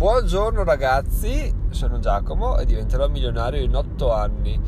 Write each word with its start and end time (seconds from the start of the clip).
Buongiorno 0.00 0.64
ragazzi, 0.64 1.52
sono 1.68 1.98
Giacomo 1.98 2.56
e 2.56 2.64
diventerò 2.64 3.06
milionario 3.10 3.60
in 3.60 3.76
8 3.76 4.10
anni. 4.10 4.58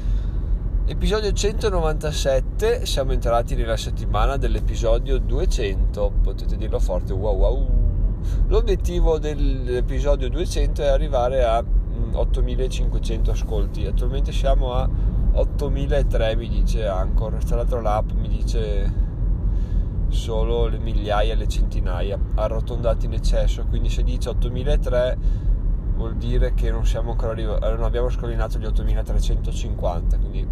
Episodio 0.85 1.33
197, 1.33 2.85
siamo 2.85 3.13
entrati 3.13 3.55
nella 3.55 3.79
settimana 3.79 4.37
dell'episodio 4.37 5.17
200, 5.17 6.13
potete 6.23 6.59
dirlo 6.59 6.79
forte, 6.79 7.15
wow 7.15 7.35
wow. 7.35 7.69
L'obiettivo 8.49 9.19
dell'episodio 9.19 10.29
200 10.29 10.83
è 10.83 10.89
arrivare 10.89 11.45
a 11.45 11.65
8500 12.13 13.31
mm, 13.31 13.35
ascolti, 13.35 13.87
attualmente 13.87 14.33
siamo 14.33 14.75
a 14.75 14.87
8003 15.33 16.37
mi 16.37 16.49
dice 16.51 16.87
Anchor, 16.87 17.43
tra 17.43 17.57
l'altro 17.57 17.81
l'app 17.81 18.11
mi 18.11 18.29
dice 18.29 19.12
solo 20.13 20.67
le 20.67 20.79
migliaia, 20.79 21.35
le 21.35 21.49
centinaia, 21.49 22.19
arrotondati 22.35 23.07
in 23.07 23.15
eccesso, 23.15 23.65
quindi 23.65 23.89
se 23.89 24.03
dice 24.03 24.29
8003 24.29 25.19
vuol 25.97 26.17
dire 26.17 26.55
che 26.55 26.71
non 26.71 26.87
siamo 26.87 27.13
ancora 27.13 27.33
arrivati, 27.33 27.65
non 27.65 27.83
abbiamo 27.83 28.09
scollinato 28.09 28.59
gli 28.59 28.67
8350, 28.67 30.19
quindi 30.19 30.47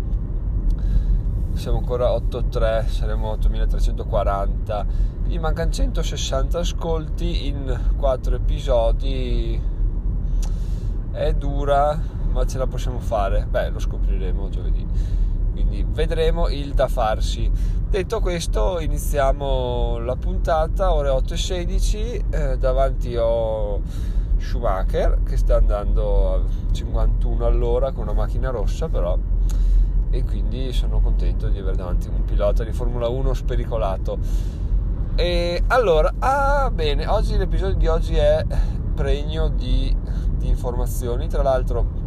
siamo 1.54 1.78
ancora 1.78 2.12
83, 2.12 2.87
saremo 2.88 3.30
8340, 3.30 4.87
quindi 5.18 5.38
mancano 5.38 5.70
160 5.70 6.59
ascolti 6.59 7.46
in 7.48 7.79
4 7.96 8.34
episodi, 8.37 9.60
è 11.12 11.32
dura, 11.34 12.01
ma 12.32 12.46
ce 12.46 12.59
la 12.59 12.66
possiamo 12.66 12.98
fare, 12.98 13.46
beh 13.48 13.70
lo 13.70 13.79
scopriremo 13.79 14.48
giovedì, 14.48 14.87
quindi 15.60 15.84
vedremo 15.87 16.48
il 16.48 16.73
da 16.73 16.88
farsi. 16.88 17.50
Detto 17.88 18.20
questo, 18.20 18.80
iniziamo 18.80 19.98
la 19.98 20.16
puntata, 20.16 20.95
ore 20.95 21.10
8.16, 21.10 22.24
eh, 22.30 22.59
davanti 22.59 23.14
ho 23.16 23.82
Schumacher 24.38 25.18
che 25.23 25.37
sta 25.37 25.56
andando 25.56 26.34
a 26.34 26.41
51 26.73 27.45
all'ora 27.45 27.92
con 27.92 28.04
una 28.04 28.15
macchina 28.15 28.49
rossa 28.49 28.88
però 28.88 29.18
e 30.09 30.24
quindi 30.24 30.73
sono 30.73 31.01
contento 31.01 31.49
di 31.49 31.59
avere 31.59 31.77
davanti 31.77 32.09
un 32.09 32.24
pilota 32.24 32.65
di 32.65 32.73
Formula 32.73 33.09
1 33.09 33.34
spericolato. 33.34 34.18
E 35.15 35.62
allora, 35.66 36.15
ah 36.21 36.71
bene, 36.71 37.06
oggi 37.06 37.37
l'episodio 37.37 37.77
di 37.77 37.87
oggi 37.87 38.15
è 38.15 38.46
pregno 38.95 39.49
di, 39.49 39.95
di 40.38 40.49
informazioni, 40.49 41.29
tra 41.29 41.43
l'altro 41.43 41.99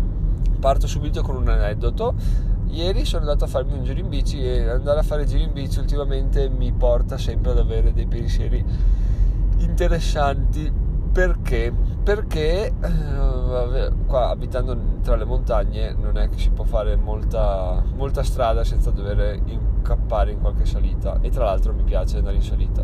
parto 0.60 0.88
subito 0.88 1.22
con 1.22 1.36
un 1.36 1.48
aneddoto 1.50 2.16
Ieri 2.74 3.06
sono 3.06 3.22
andato 3.22 3.44
a 3.44 3.48
farmi 3.48 3.74
un 3.74 3.84
giro 3.84 4.00
in 4.00 4.10
bici 4.10 4.44
e 4.44 4.68
andare 4.68 5.00
a 5.00 5.04
fare 5.04 5.26
giri 5.26 5.44
in 5.44 5.54
bici 5.54 5.78
ultimamente 5.78 6.50
mi 6.50 6.72
porta 6.72 7.20
sempre 7.20 7.52
ad 7.52 7.60
avere 7.60 7.94
dei 7.94 8.08
pensieri 8.08 8.66
interessanti. 9.60 10.72
Perché? 11.12 11.72
Perché 12.04 12.74
eh, 12.82 13.92
qua 14.08 14.30
abitando 14.30 14.76
tra 15.04 15.16
le 15.16 15.24
montagne 15.24 15.94
non 15.94 16.18
è 16.18 16.28
che 16.30 16.40
si 16.40 16.50
può 16.50 16.64
fare 16.64 16.96
molta, 16.96 17.84
molta 17.94 18.24
strada 18.24 18.64
senza 18.64 18.90
dover 18.90 19.40
incappare 19.46 20.32
in 20.32 20.42
qualche 20.42 20.66
salita 20.66 21.20
e 21.22 21.30
tra 21.30 21.46
l'altro 21.46 21.74
mi 21.74 21.84
piace 21.84 22.18
andare 22.18 22.38
in 22.38 22.42
salita. 22.42 22.84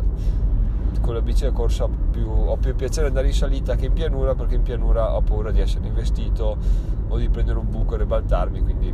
Con 1.02 1.16
la 1.16 1.22
bici 1.22 1.46
da 1.46 1.52
corsa 1.52 1.86
ho 1.86 1.90
più, 2.12 2.30
ho 2.30 2.58
più 2.58 2.76
piacere 2.76 3.08
andare 3.08 3.26
in 3.26 3.34
salita 3.34 3.76
che 3.76 3.88
in 3.88 3.94
pianura 3.94 4.36
perché 4.36 4.54
in 4.54 4.62
pianura 4.62 5.16
ho 5.16 5.22
paura 5.22 5.50
di 5.50 5.62
essere 5.62 5.88
investito 5.88 6.58
o 7.08 7.18
di 7.18 7.28
prendere 7.28 7.58
un 7.58 7.68
buco 7.68 7.96
e 7.96 7.98
ribaltarmi 7.98 8.62
quindi 8.62 8.94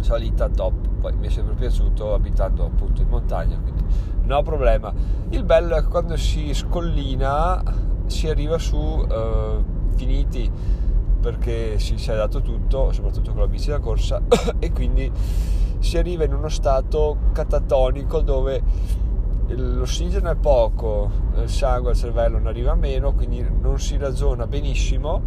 salita 0.00 0.48
top. 0.48 0.88
Poi 1.00 1.14
mi 1.16 1.26
è 1.26 1.30
sempre 1.30 1.54
piaciuto 1.54 2.14
abitando 2.14 2.64
appunto 2.64 3.02
in 3.02 3.08
montagna 3.08 3.58
quindi 3.58 3.82
no 4.22 4.42
problema. 4.42 4.92
Il 5.30 5.44
bello 5.44 5.76
è 5.76 5.82
che 5.82 5.88
quando 5.88 6.16
si 6.16 6.52
scollina 6.54 7.62
si 8.06 8.28
arriva 8.28 8.58
su 8.58 9.06
eh, 9.08 9.64
finiti 9.96 10.50
perché 11.20 11.78
si, 11.78 11.98
si 11.98 12.10
è 12.10 12.16
dato 12.16 12.40
tutto 12.40 12.92
soprattutto 12.92 13.32
con 13.32 13.40
la 13.40 13.48
bici 13.48 13.70
da 13.70 13.78
corsa 13.78 14.20
e 14.58 14.72
quindi 14.72 15.10
si 15.78 15.98
arriva 15.98 16.24
in 16.24 16.32
uno 16.32 16.48
stato 16.48 17.16
catatonico 17.32 18.20
dove 18.20 18.62
l'ossigeno 19.48 20.30
è 20.30 20.36
poco 20.36 21.10
il 21.36 21.48
sangue 21.48 21.90
al 21.90 21.96
cervello 21.96 22.38
non 22.38 22.46
arriva 22.46 22.74
meno 22.74 23.12
quindi 23.12 23.44
non 23.60 23.78
si 23.78 23.96
ragiona 23.96 24.46
benissimo 24.46 25.22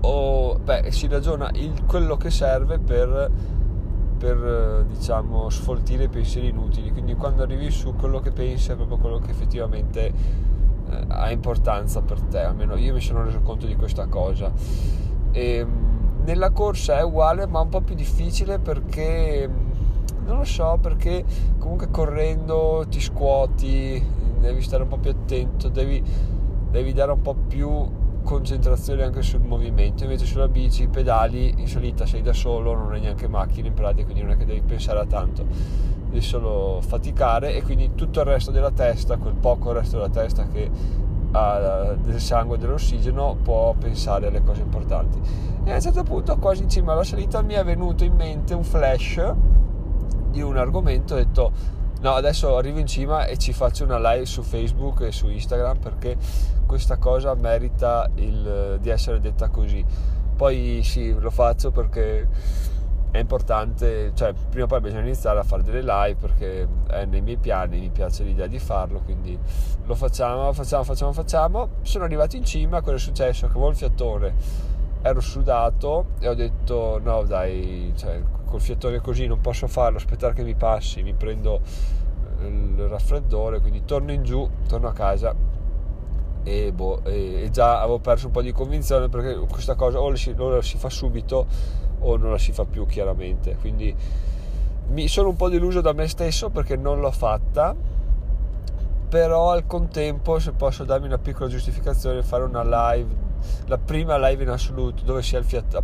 o 0.00 0.58
beh, 0.58 0.90
si 0.90 1.08
ragiona 1.08 1.50
il, 1.54 1.84
quello 1.84 2.16
che 2.16 2.30
serve 2.30 2.78
per, 2.78 3.30
per 4.18 4.84
diciamo 4.88 5.48
sfoltire 5.50 6.04
i 6.04 6.08
pensieri 6.08 6.48
inutili. 6.48 6.90
Quindi 6.92 7.14
quando 7.14 7.42
arrivi 7.42 7.70
su 7.70 7.94
quello 7.94 8.20
che 8.20 8.30
pensi 8.30 8.72
è 8.72 8.76
proprio 8.76 8.98
quello 8.98 9.18
che 9.18 9.30
effettivamente 9.30 10.06
eh, 10.06 11.04
ha 11.08 11.30
importanza 11.30 12.02
per 12.02 12.20
te. 12.22 12.40
Almeno 12.40 12.76
io 12.76 12.94
mi 12.94 13.00
sono 13.00 13.24
reso 13.24 13.40
conto 13.40 13.66
di 13.66 13.76
questa 13.76 14.06
cosa. 14.06 14.52
E, 15.32 15.56
ehm, 15.56 15.94
nella 16.24 16.50
corsa 16.50 16.98
è 16.98 17.04
uguale 17.04 17.46
ma 17.46 17.60
un 17.60 17.68
po' 17.68 17.82
più 17.82 17.94
difficile 17.94 18.58
perché 18.58 19.48
non 20.24 20.38
lo 20.38 20.44
so 20.44 20.76
perché 20.82 21.24
comunque 21.58 21.88
correndo 21.88 22.84
ti 22.88 23.00
scuoti 23.00 24.04
devi 24.40 24.60
stare 24.60 24.82
un 24.82 24.88
po' 24.88 24.98
più 24.98 25.10
attento 25.10 25.68
devi, 25.68 26.02
devi 26.68 26.92
dare 26.92 27.12
un 27.12 27.22
po' 27.22 27.34
più 27.34 27.88
concentrazione 28.26 29.04
anche 29.04 29.22
sul 29.22 29.40
movimento, 29.40 30.02
invece 30.02 30.26
sulla 30.26 30.48
bici 30.48 30.82
i 30.82 30.88
pedali 30.88 31.54
in 31.56 31.68
salita 31.68 32.04
sei 32.06 32.22
da 32.22 32.32
solo, 32.32 32.74
non 32.74 32.92
hai 32.92 33.00
neanche 33.00 33.28
macchine 33.28 33.68
in 33.68 33.74
pratica, 33.74 34.02
quindi 34.02 34.22
non 34.22 34.32
è 34.32 34.36
che 34.36 34.44
devi 34.44 34.62
pensare 34.62 34.98
a 34.98 35.06
tanto, 35.06 35.46
devi 36.08 36.20
solo 36.20 36.80
faticare 36.84 37.54
e 37.54 37.62
quindi 37.62 37.94
tutto 37.94 38.20
il 38.20 38.26
resto 38.26 38.50
della 38.50 38.72
testa, 38.72 39.16
quel 39.16 39.34
poco 39.34 39.70
resto 39.70 39.96
della 39.96 40.10
testa 40.10 40.48
che 40.48 40.68
ha 41.30 41.94
del 42.02 42.20
sangue 42.20 42.56
e 42.56 42.58
dell'ossigeno 42.58 43.36
può 43.40 43.74
pensare 43.78 44.26
alle 44.26 44.42
cose 44.42 44.62
importanti. 44.62 45.20
E 45.62 45.70
a 45.70 45.74
un 45.76 45.80
certo 45.80 46.02
punto, 46.02 46.36
quasi 46.36 46.64
in 46.64 46.68
cima 46.68 46.92
alla 46.92 47.04
salita, 47.04 47.42
mi 47.42 47.54
è 47.54 47.64
venuto 47.64 48.02
in 48.02 48.14
mente 48.14 48.54
un 48.54 48.64
flash 48.64 49.34
di 50.30 50.42
un 50.42 50.56
argomento, 50.56 51.14
ho 51.14 51.16
detto 51.16 51.52
No, 52.00 52.12
adesso 52.12 52.56
arrivo 52.56 52.78
in 52.78 52.86
cima 52.86 53.24
e 53.24 53.38
ci 53.38 53.52
faccio 53.52 53.84
una 53.84 53.98
live 53.98 54.26
su 54.26 54.42
Facebook 54.42 55.00
e 55.00 55.12
su 55.12 55.28
Instagram 55.28 55.78
perché 55.78 56.16
questa 56.66 56.98
cosa 56.98 57.34
merita 57.34 58.08
il, 58.16 58.78
di 58.80 58.90
essere 58.90 59.18
detta 59.18 59.48
così. 59.48 59.84
Poi 60.36 60.82
sì, 60.84 61.14
lo 61.18 61.30
faccio 61.30 61.70
perché 61.70 62.28
è 63.10 63.18
importante, 63.18 64.12
cioè 64.14 64.34
prima 64.50 64.64
o 64.64 64.68
poi 64.68 64.80
bisogna 64.80 65.00
iniziare 65.00 65.38
a 65.38 65.42
fare 65.42 65.62
delle 65.62 65.80
live 65.82 66.16
perché 66.16 66.68
è 66.88 67.06
nei 67.06 67.22
miei 67.22 67.38
piani, 67.38 67.80
mi 67.80 67.88
piace 67.88 68.24
l'idea 68.24 68.46
di 68.46 68.58
farlo, 68.58 69.00
quindi 69.00 69.38
lo 69.84 69.94
facciamo, 69.94 70.52
facciamo, 70.52 70.84
facciamo, 70.84 71.12
facciamo. 71.12 71.68
Sono 71.80 72.04
arrivato 72.04 72.36
in 72.36 72.44
cima, 72.44 72.82
cosa 72.82 72.96
è 72.96 72.98
successo? 72.98 73.46
Che 73.46 73.52
avevo 73.52 73.70
il 73.70 73.76
fiattone, 73.76 74.34
ero 75.00 75.20
sudato 75.20 76.08
e 76.18 76.28
ho 76.28 76.34
detto 76.34 77.00
no 77.02 77.22
dai, 77.22 77.94
cioè, 77.96 78.20
col 78.46 78.60
fiattone 78.60 79.00
così 79.00 79.26
non 79.26 79.40
posso 79.40 79.66
farlo, 79.66 79.98
aspettare 79.98 80.32
che 80.32 80.42
mi 80.42 80.54
passi, 80.54 81.02
mi 81.02 81.12
prendo 81.12 81.60
il 82.40 82.86
raffreddore, 82.88 83.60
quindi 83.60 83.84
torno 83.84 84.12
in 84.12 84.22
giù, 84.22 84.48
torno 84.68 84.88
a 84.88 84.92
casa 84.92 85.34
e, 86.42 86.72
boh, 86.72 87.02
e, 87.04 87.42
e 87.42 87.50
già 87.50 87.80
avevo 87.80 87.98
perso 87.98 88.26
un 88.26 88.32
po' 88.32 88.42
di 88.42 88.52
convinzione 88.52 89.08
perché 89.08 89.36
questa 89.48 89.74
cosa 89.74 90.00
o 90.00 90.10
la 90.10 90.16
si, 90.16 90.34
o 90.36 90.48
la 90.48 90.62
si 90.62 90.76
fa 90.78 90.88
subito 90.88 91.46
o 91.98 92.16
non 92.16 92.30
la 92.30 92.38
si 92.38 92.52
fa 92.52 92.64
più 92.64 92.86
chiaramente, 92.86 93.56
quindi 93.56 93.94
mi 94.88 95.08
sono 95.08 95.30
un 95.30 95.36
po' 95.36 95.48
deluso 95.48 95.80
da 95.80 95.92
me 95.92 96.06
stesso 96.06 96.50
perché 96.50 96.76
non 96.76 97.00
l'ho 97.00 97.10
fatta 97.10 97.74
però 99.08 99.50
al 99.50 99.66
contempo 99.66 100.38
se 100.38 100.52
posso 100.52 100.84
darmi 100.84 101.06
una 101.06 101.18
piccola 101.18 101.48
giustificazione 101.48 102.22
fare 102.22 102.44
una 102.44 102.92
live 102.94 103.25
la 103.66 103.78
prima 103.78 104.16
live 104.28 104.42
in 104.42 104.50
assoluto 104.50 105.02
dove 105.04 105.22
si 105.22 105.36
è 105.36 105.38
il 105.38 105.44
fiato 105.44 105.82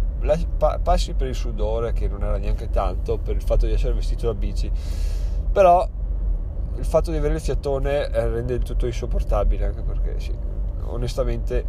passi 0.82 1.14
per 1.14 1.28
il 1.28 1.34
sudore 1.34 1.92
che 1.92 2.08
non 2.08 2.22
era 2.22 2.38
neanche 2.38 2.70
tanto 2.70 3.18
per 3.18 3.34
il 3.34 3.42
fatto 3.42 3.66
di 3.66 3.72
essere 3.72 3.92
vestito 3.92 4.26
da 4.26 4.34
bici. 4.34 4.70
Però 5.52 5.88
il 6.76 6.84
fatto 6.84 7.10
di 7.10 7.16
avere 7.16 7.34
il 7.34 7.40
fiatone 7.40 8.10
eh, 8.10 8.28
rende 8.28 8.54
il 8.54 8.62
tutto 8.62 8.86
insopportabile 8.86 9.66
anche 9.66 9.82
perché 9.82 10.18
sì, 10.18 10.34
onestamente 10.84 11.64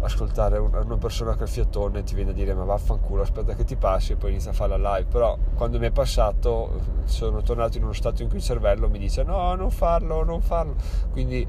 ascoltare 0.00 0.58
una 0.58 0.96
persona 0.96 1.34
che 1.34 1.42
ha 1.42 1.44
il 1.44 1.48
fiatone 1.48 2.02
ti 2.02 2.14
viene 2.14 2.30
a 2.30 2.34
dire 2.34 2.54
ma 2.54 2.64
vaffanculo 2.64 3.22
aspetta 3.22 3.54
che 3.54 3.64
ti 3.64 3.76
passi 3.76 4.12
e 4.12 4.16
poi 4.16 4.30
inizia 4.30 4.50
a 4.50 4.54
fare 4.54 4.76
la 4.76 4.96
live. 4.96 5.08
Però 5.08 5.36
quando 5.54 5.78
mi 5.78 5.86
è 5.86 5.90
passato 5.90 6.80
sono 7.04 7.42
tornato 7.42 7.76
in 7.76 7.84
uno 7.84 7.92
stato 7.92 8.22
in 8.22 8.28
cui 8.28 8.38
il 8.38 8.44
cervello 8.44 8.88
mi 8.88 8.98
dice 8.98 9.22
no 9.22 9.54
non 9.54 9.70
farlo 9.70 10.24
non 10.24 10.40
farlo. 10.40 10.74
Quindi 11.10 11.46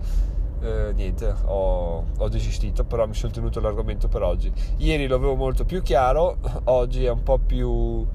eh, 0.62 0.92
niente, 0.94 1.34
ho, 1.46 2.06
ho, 2.18 2.30
desistito, 2.30 2.84
però 2.84 3.08
mi 3.08 3.14
sono 3.14 3.32
tenuto 3.32 3.60
l'argomento 3.60 4.08
per 4.08 4.22
oggi. 4.22 4.52
Ieri 4.78 5.08
lo 5.08 5.16
avevo 5.16 5.36
molto 5.36 5.66
più 5.66 5.82
chiaro, 5.82 6.38
oggi 6.66 7.06
è 7.06 7.10
un 7.10 7.24
po' 7.24 7.38
più 7.38 8.06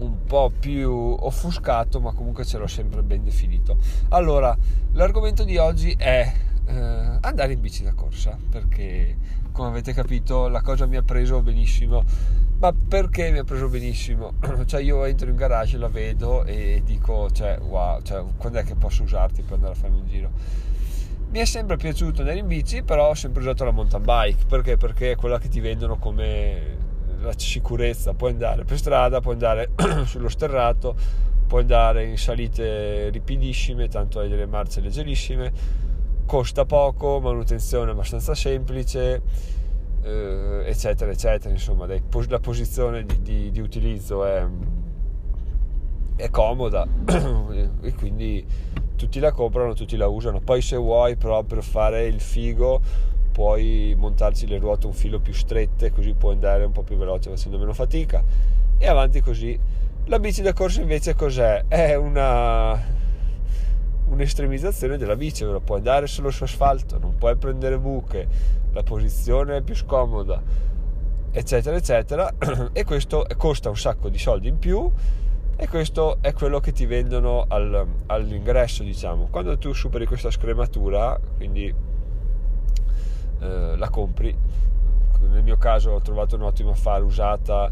un 0.00 0.24
po' 0.24 0.50
più 0.58 0.90
offuscato, 0.90 2.00
ma 2.00 2.12
comunque 2.12 2.44
ce 2.44 2.58
l'ho 2.58 2.66
sempre 2.66 3.02
ben 3.02 3.22
definito. 3.22 3.76
Allora, 4.08 4.56
l'argomento 4.92 5.44
di 5.44 5.58
oggi 5.58 5.94
è 5.96 6.32
eh, 6.64 7.18
andare 7.20 7.52
in 7.52 7.60
bici 7.60 7.82
da 7.82 7.92
corsa, 7.92 8.38
perché 8.50 9.16
come 9.52 9.68
avete 9.68 9.92
capito 9.92 10.48
la 10.48 10.62
cosa 10.62 10.86
mi 10.86 10.96
ha 10.96 11.02
preso 11.02 11.42
benissimo. 11.42 12.04
Ma 12.60 12.74
perché 12.74 13.30
mi 13.30 13.38
ha 13.38 13.44
preso 13.44 13.68
benissimo? 13.68 14.34
cioè 14.66 14.82
io 14.82 15.04
entro 15.04 15.30
in 15.30 15.36
garage, 15.36 15.78
la 15.78 15.88
vedo 15.88 16.44
e 16.44 16.82
dico, 16.84 17.30
cioè, 17.30 17.58
wow, 17.58 18.02
cioè, 18.02 18.22
quando 18.36 18.58
è 18.58 18.64
che 18.64 18.74
posso 18.74 19.02
usarti 19.02 19.40
per 19.40 19.54
andare 19.54 19.72
a 19.72 19.76
fare 19.76 19.92
un 19.92 20.06
giro? 20.06 20.30
Mi 21.30 21.38
è 21.38 21.44
sempre 21.44 21.76
piaciuto 21.76 22.22
andare 22.22 22.40
in 22.40 22.48
bici, 22.48 22.82
però 22.82 23.10
ho 23.10 23.14
sempre 23.14 23.40
usato 23.40 23.64
la 23.64 23.70
mountain 23.70 24.02
bike, 24.02 24.46
perché? 24.48 24.76
Perché 24.76 25.12
è 25.12 25.16
quella 25.16 25.38
che 25.38 25.48
ti 25.48 25.60
vendono 25.60 25.96
come 25.96 26.76
la 27.20 27.32
sicurezza, 27.36 28.14
puoi 28.14 28.32
andare 28.32 28.64
per 28.64 28.76
strada, 28.76 29.20
puoi 29.20 29.34
andare 29.34 29.70
sullo 30.06 30.28
sterrato, 30.28 30.96
puoi 31.46 31.60
andare 31.60 32.04
in 32.04 32.18
salite 32.18 33.10
ripidissime, 33.10 33.86
tanto 33.86 34.18
hai 34.18 34.28
delle 34.28 34.46
marce 34.46 34.80
leggerissime, 34.80 35.52
costa 36.26 36.64
poco, 36.64 37.20
manutenzione 37.20 37.92
abbastanza 37.92 38.34
semplice, 38.34 39.22
eh, 40.02 40.64
eccetera, 40.66 41.12
eccetera. 41.12 41.54
Insomma, 41.54 41.86
la 41.86 42.40
posizione 42.40 43.04
di, 43.04 43.22
di, 43.22 43.50
di 43.52 43.60
utilizzo 43.60 44.24
è, 44.24 44.44
è 46.20 46.30
comoda 46.30 46.86
e 47.82 47.94
quindi 47.94 48.44
tutti 48.96 49.18
la 49.18 49.32
comprano, 49.32 49.74
tutti 49.74 49.96
la 49.96 50.06
usano. 50.08 50.40
Poi 50.40 50.60
se 50.60 50.76
vuoi 50.76 51.16
proprio 51.16 51.62
fare 51.62 52.06
il 52.06 52.20
figo 52.20 52.80
puoi 53.32 53.94
montarci 53.96 54.46
le 54.46 54.58
ruote 54.58 54.86
un 54.86 54.92
filo 54.92 55.20
più 55.20 55.32
strette 55.32 55.92
così 55.92 56.14
puoi 56.14 56.34
andare 56.34 56.64
un 56.64 56.72
po' 56.72 56.82
più 56.82 56.96
veloce 56.96 57.30
facendo 57.30 57.58
meno 57.58 57.72
fatica 57.72 58.22
e 58.78 58.86
avanti 58.86 59.20
così. 59.20 59.58
La 60.06 60.18
bici 60.18 60.42
da 60.42 60.52
corsa 60.52 60.80
invece 60.80 61.14
cos'è? 61.14 61.64
È 61.68 61.94
una 61.94 62.98
un'estremizzazione 64.10 64.96
della 64.96 65.16
bici, 65.16 65.44
però 65.44 65.60
puoi 65.60 65.78
andare 65.78 66.06
solo 66.06 66.30
su 66.30 66.42
asfalto, 66.42 66.98
non 66.98 67.16
puoi 67.16 67.36
prendere 67.36 67.78
buche, 67.78 68.26
la 68.72 68.82
posizione 68.82 69.58
è 69.58 69.62
più 69.62 69.74
scomoda, 69.74 70.42
eccetera, 71.30 71.76
eccetera, 71.76 72.34
e 72.72 72.84
questo 72.84 73.24
costa 73.36 73.68
un 73.68 73.76
sacco 73.76 74.08
di 74.08 74.18
soldi 74.18 74.48
in 74.48 74.58
più 74.58 74.90
e 75.62 75.68
questo 75.68 76.16
è 76.22 76.32
quello 76.32 76.58
che 76.58 76.72
ti 76.72 76.86
vendono 76.86 77.44
al, 77.46 77.86
all'ingresso 78.06 78.82
diciamo. 78.82 79.28
Quando 79.30 79.58
tu 79.58 79.74
superi 79.74 80.06
questa 80.06 80.30
scrematura 80.30 81.20
quindi 81.36 81.66
eh, 83.40 83.76
la 83.76 83.90
compri 83.90 84.34
nel 85.28 85.42
mio 85.42 85.58
caso 85.58 85.90
ho 85.90 86.00
trovato 86.00 86.36
un 86.36 86.42
ottimo 86.42 86.70
affare 86.70 87.04
usata 87.04 87.70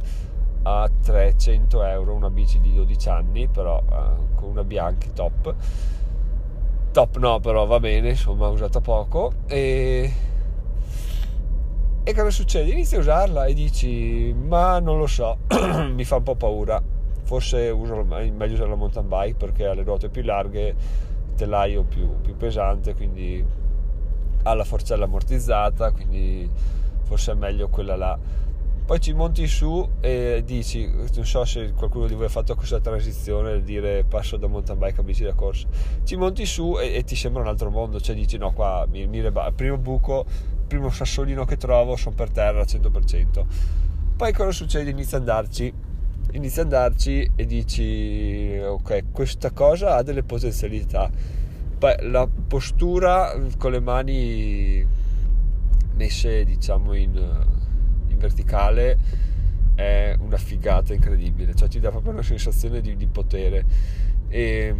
a 0.64 0.90
300 1.02 1.82
euro 1.84 2.12
una 2.12 2.28
bici 2.28 2.60
di 2.60 2.74
12 2.74 3.08
anni 3.08 3.48
però 3.48 3.78
eh, 3.78 4.34
con 4.34 4.50
una 4.50 4.64
Bianchi 4.64 5.10
top. 5.14 5.54
Top 6.92 7.16
no 7.16 7.40
però 7.40 7.64
va 7.64 7.80
bene 7.80 8.10
insomma 8.10 8.48
usata 8.48 8.82
poco. 8.82 9.32
E 9.46 10.12
e 12.02 12.14
cosa 12.14 12.30
succede? 12.30 12.70
Inizi 12.70 12.96
a 12.96 12.98
usarla 12.98 13.46
e 13.46 13.54
dici 13.54 14.30
ma 14.34 14.78
non 14.78 14.98
lo 14.98 15.06
so 15.06 15.38
mi 15.90 16.04
fa 16.04 16.16
un 16.16 16.22
po' 16.22 16.34
paura 16.34 16.96
forse 17.28 17.68
uso, 17.68 18.02
meglio 18.04 18.54
usare 18.54 18.70
la 18.70 18.74
mountain 18.74 19.06
bike 19.06 19.34
perché 19.34 19.66
ha 19.66 19.74
le 19.74 19.82
ruote 19.82 20.08
più 20.08 20.22
larghe, 20.22 20.74
telaio 21.36 21.82
più, 21.82 22.22
più 22.22 22.34
pesante, 22.38 22.94
quindi 22.94 23.44
ha 24.44 24.54
la 24.54 24.64
forcella 24.64 25.04
ammortizzata, 25.04 25.90
quindi 25.90 26.48
forse 27.02 27.32
è 27.32 27.34
meglio 27.34 27.68
quella 27.68 27.96
là. 27.96 28.18
Poi 28.86 28.98
ci 28.98 29.12
monti 29.12 29.46
su 29.46 29.86
e 30.00 30.42
dici, 30.42 30.90
non 30.90 31.26
so 31.26 31.44
se 31.44 31.74
qualcuno 31.74 32.06
di 32.06 32.14
voi 32.14 32.24
ha 32.24 32.30
fatto 32.30 32.54
questa 32.54 32.80
transizione, 32.80 33.60
dire 33.62 34.04
passo 34.04 34.38
da 34.38 34.46
mountain 34.46 34.78
bike 34.78 35.02
a 35.02 35.04
bici 35.04 35.22
da 35.22 35.34
corsa, 35.34 35.68
ci 36.04 36.16
monti 36.16 36.46
su 36.46 36.78
e, 36.80 36.94
e 36.94 37.04
ti 37.04 37.14
sembra 37.14 37.42
un 37.42 37.48
altro 37.48 37.68
mondo, 37.68 38.00
cioè 38.00 38.14
dici 38.14 38.38
no 38.38 38.54
qua 38.54 38.86
mi, 38.90 39.06
mi 39.06 39.20
reba, 39.20 39.52
primo 39.52 39.76
buco, 39.76 40.24
primo 40.66 40.88
sassolino 40.88 41.44
che 41.44 41.58
trovo 41.58 41.94
sono 41.96 42.14
per 42.14 42.30
terra 42.30 42.60
al 42.60 42.66
100%. 42.66 43.44
Poi 44.16 44.32
cosa 44.32 44.50
succede? 44.50 44.88
Inizia 44.88 45.18
ad 45.18 45.28
andarci 45.28 45.87
inizi 46.38 46.60
ad 46.60 46.72
andarci 46.72 47.30
e 47.34 47.46
dici 47.46 48.56
ok 48.62 49.10
questa 49.12 49.50
cosa 49.50 49.96
ha 49.96 50.02
delle 50.02 50.22
potenzialità. 50.22 51.10
La 52.00 52.26
postura 52.26 53.36
con 53.56 53.70
le 53.70 53.80
mani 53.80 54.86
messe 55.94 56.44
diciamo 56.44 56.94
in, 56.94 57.14
in 58.08 58.18
verticale 58.18 58.98
è 59.74 60.16
una 60.18 60.38
figata 60.38 60.94
incredibile. 60.94 61.54
Cioè 61.54 61.68
ti 61.68 61.78
dà 61.78 61.90
proprio 61.90 62.12
una 62.12 62.22
sensazione 62.22 62.80
di, 62.80 62.96
di 62.96 63.06
potere. 63.06 63.64
E, 64.28 64.74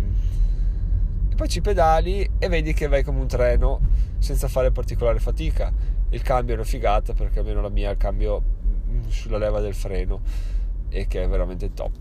e 1.28 1.34
poi 1.34 1.48
ci 1.48 1.60
pedali 1.60 2.28
e 2.38 2.48
vedi 2.48 2.72
che 2.72 2.88
vai 2.88 3.04
come 3.04 3.20
un 3.20 3.28
treno 3.28 3.80
senza 4.18 4.48
fare 4.48 4.72
particolare 4.72 5.20
fatica. 5.20 5.72
Il 6.10 6.22
cambio 6.22 6.54
è 6.54 6.56
una 6.56 6.66
figata 6.66 7.12
perché 7.12 7.40
almeno 7.40 7.60
la 7.60 7.68
mia 7.68 7.90
il 7.90 7.96
cambio 7.96 8.42
sulla 9.08 9.38
leva 9.38 9.60
del 9.60 9.74
freno 9.74 10.20
e 10.90 11.06
che 11.06 11.22
è 11.22 11.28
veramente 11.28 11.72
top. 11.74 11.92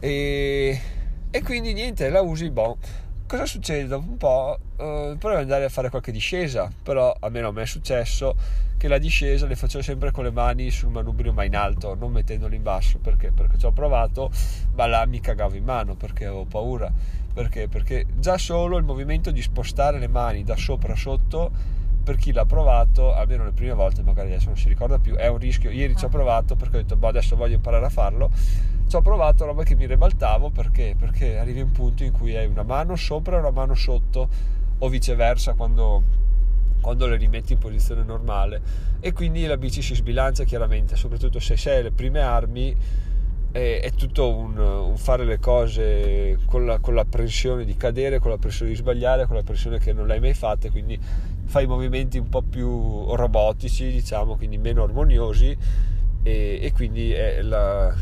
E, 0.00 0.80
e 1.30 1.42
quindi 1.42 1.72
niente, 1.72 2.08
la 2.08 2.20
usi, 2.20 2.50
boh. 2.50 2.78
Cosa 3.26 3.44
succede? 3.44 3.86
Dopo 3.86 4.08
un 4.08 4.16
po' 4.16 4.58
eh, 4.78 5.16
provi 5.18 5.34
ad 5.34 5.42
andare 5.42 5.64
a 5.64 5.68
fare 5.68 5.90
qualche 5.90 6.12
discesa, 6.12 6.70
però 6.82 7.14
almeno 7.20 7.48
a 7.48 7.52
me 7.52 7.62
è 7.62 7.66
successo 7.66 8.34
che 8.78 8.88
la 8.88 8.96
discesa 8.96 9.44
le 9.46 9.56
facevo 9.56 9.82
sempre 9.82 10.12
con 10.12 10.24
le 10.24 10.30
mani 10.30 10.70
sul 10.70 10.90
manubrio 10.90 11.32
ma 11.32 11.44
in 11.44 11.56
alto, 11.56 11.94
non 11.94 12.12
mettendole 12.12 12.56
in 12.56 12.62
basso, 12.62 12.98
perché? 12.98 13.32
Perché 13.32 13.58
ci 13.58 13.66
ho 13.66 13.72
provato, 13.72 14.30
ma 14.74 14.86
là 14.86 15.04
mi 15.04 15.20
cagavo 15.20 15.56
in 15.56 15.64
mano 15.64 15.94
perché 15.94 16.24
avevo 16.26 16.44
paura. 16.44 16.90
Perché? 17.34 17.68
Perché 17.68 18.06
già 18.18 18.38
solo 18.38 18.78
il 18.78 18.84
movimento 18.84 19.30
di 19.30 19.42
spostare 19.42 19.98
le 19.98 20.08
mani 20.08 20.42
da 20.42 20.56
sopra 20.56 20.94
a 20.94 20.96
sotto 20.96 21.50
per 22.08 22.16
chi 22.16 22.32
l'ha 22.32 22.46
provato, 22.46 23.12
almeno 23.12 23.44
le 23.44 23.52
prime 23.52 23.74
volte, 23.74 24.00
magari 24.00 24.28
adesso 24.28 24.46
non 24.46 24.56
si 24.56 24.66
ricorda 24.66 24.98
più, 24.98 25.14
è 25.14 25.26
un 25.26 25.36
rischio. 25.36 25.70
Ieri 25.70 25.94
ci 25.94 26.04
ho 26.04 26.06
ah. 26.06 26.10
provato 26.10 26.56
perché 26.56 26.78
ho 26.78 26.80
detto, 26.80 26.96
boh, 26.96 27.08
adesso 27.08 27.36
voglio 27.36 27.56
imparare 27.56 27.84
a 27.84 27.90
farlo. 27.90 28.30
Ci 28.88 28.96
ho 28.96 29.02
provato 29.02 29.44
roba 29.44 29.62
che 29.62 29.74
mi 29.74 29.86
ribaltavo 29.86 30.48
perché? 30.48 30.94
Perché 30.98 31.36
arrivi 31.36 31.60
a 31.60 31.64
un 31.64 31.72
punto 31.72 32.04
in 32.04 32.12
cui 32.12 32.34
hai 32.34 32.46
una 32.46 32.62
mano 32.62 32.96
sopra 32.96 33.36
e 33.36 33.40
una 33.40 33.50
mano 33.50 33.74
sotto, 33.74 34.26
o 34.78 34.88
viceversa 34.88 35.52
quando, 35.52 36.02
quando 36.80 37.06
le 37.08 37.16
rimetti 37.16 37.52
in 37.52 37.58
posizione 37.58 38.02
normale. 38.02 38.62
E 39.00 39.12
quindi 39.12 39.44
la 39.44 39.58
bici 39.58 39.82
si 39.82 39.94
sbilancia 39.94 40.44
chiaramente, 40.44 40.96
soprattutto 40.96 41.40
se 41.40 41.58
sei 41.58 41.80
alle 41.80 41.90
prime 41.90 42.20
armi 42.22 42.74
è, 43.50 43.80
è 43.82 43.92
tutto 43.92 44.34
un, 44.34 44.58
un, 44.58 44.96
fare 44.96 45.24
le 45.24 45.38
cose 45.38 46.38
con 46.46 46.66
la, 46.66 46.78
con 46.78 46.94
l'apprensione 46.94 47.64
di 47.64 47.76
cadere, 47.76 48.18
con 48.18 48.30
la 48.30 48.38
pressione 48.38 48.70
di 48.70 48.76
sbagliare, 48.76 49.26
con 49.26 49.36
la 49.36 49.42
pressione 49.42 49.78
che 49.78 49.92
non 49.92 50.06
l'hai 50.06 50.20
mai 50.20 50.34
fatta, 50.34 50.70
quindi 50.70 50.98
fai 51.44 51.66
movimenti 51.66 52.18
un 52.18 52.28
po' 52.28 52.42
più 52.42 53.14
robotici, 53.14 53.90
diciamo, 53.90 54.36
quindi 54.36 54.58
meno 54.58 54.82
armoniosi 54.82 55.56
e, 56.22 56.58
e 56.60 56.72
quindi 56.72 57.14
la, 57.42 57.94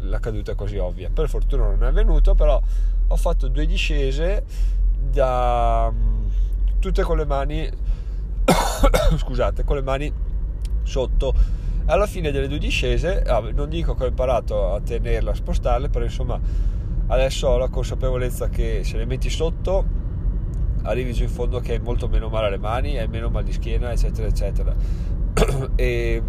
la 0.00 0.18
caduta 0.18 0.52
è 0.52 0.54
quasi 0.54 0.76
ovvia. 0.76 1.10
Per 1.12 1.28
fortuna 1.28 1.64
non 1.64 1.84
è 1.84 1.86
avvenuto, 1.86 2.34
però 2.34 2.60
ho 3.08 3.16
fatto 3.16 3.48
due 3.48 3.66
discese 3.66 4.44
da 4.98 5.92
tutte 6.78 7.02
con 7.02 7.16
le 7.16 7.24
mani 7.24 7.70
scusate, 9.16 9.64
con 9.64 9.76
le 9.76 9.82
mani 9.82 10.12
sotto 10.82 11.34
alla 11.90 12.06
fine 12.06 12.30
delle 12.30 12.46
due 12.46 12.58
discese 12.58 13.22
ah, 13.22 13.40
non 13.52 13.68
dico 13.68 13.94
che 13.94 14.04
ho 14.04 14.06
imparato 14.06 14.72
a 14.72 14.80
tenerla 14.80 15.32
a 15.32 15.34
spostarle 15.34 15.88
però 15.88 16.04
insomma 16.04 16.38
adesso 17.08 17.48
ho 17.48 17.58
la 17.58 17.68
consapevolezza 17.68 18.48
che 18.48 18.82
se 18.84 18.96
le 18.96 19.04
metti 19.04 19.28
sotto 19.28 19.98
arrivi 20.82 21.12
giù 21.12 21.24
in 21.24 21.28
fondo 21.28 21.58
che 21.58 21.72
hai 21.72 21.80
molto 21.80 22.08
meno 22.08 22.28
male 22.28 22.46
alle 22.46 22.58
mani 22.58 22.96
hai 22.96 23.08
meno 23.08 23.28
mal 23.28 23.42
di 23.42 23.52
schiena 23.52 23.90
eccetera 23.90 24.28
eccetera 24.28 24.74
e, 25.74 26.22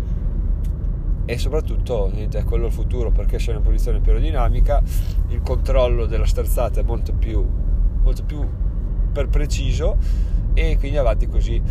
e 1.25 1.37
soprattutto 1.37 2.09
niente, 2.11 2.39
è 2.39 2.43
quello 2.43 2.65
il 2.65 2.71
futuro 2.71 3.11
perché 3.11 3.37
sei 3.37 3.55
in 3.55 3.61
posizione 3.61 3.99
più 3.99 4.11
aerodinamica 4.11 4.81
il 5.29 5.41
controllo 5.41 6.05
della 6.07 6.25
sterzata 6.25 6.79
è 6.79 6.83
molto 6.83 7.13
più, 7.13 7.45
molto 8.01 8.23
più 8.23 8.47
per 9.11 9.27
preciso 9.27 9.97
e 10.53 10.77
quindi 10.77 10.97
avanti 10.97 11.27
così. 11.27 11.61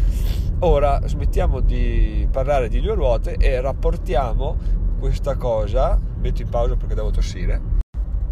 Ora 0.63 1.01
smettiamo 1.07 1.61
di 1.61 2.29
parlare 2.31 2.69
di 2.69 2.83
due 2.83 2.93
ruote 2.93 3.37
e 3.37 3.63
rapportiamo 3.63 4.59
questa 4.99 5.37
cosa, 5.37 5.99
metto 6.17 6.43
in 6.43 6.51
pausa 6.51 6.77
perché 6.77 6.95
devo 6.95 7.11
tossire. 7.11 7.79